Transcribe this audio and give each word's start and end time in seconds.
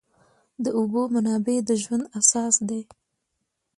د 0.63 0.65
اوبو 0.77 1.01
منابع 1.13 1.57
د 1.67 1.69
ژوند 1.83 2.03
اساس 2.19 2.55
دي. 2.69 2.81